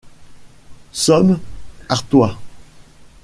[0.97, 1.39] Somme...
[1.87, 2.35] Artois...